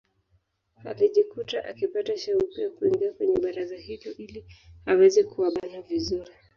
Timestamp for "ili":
4.17-4.45